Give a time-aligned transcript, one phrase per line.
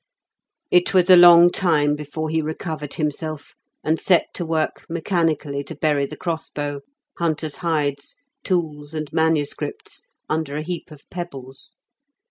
[0.71, 3.53] It was a long time before he recovered himself,
[3.83, 6.81] and set to work mechanically to bury the crossbow,
[7.19, 11.75] hunter's hides, tools, and manuscripts, under a heap of pebbles.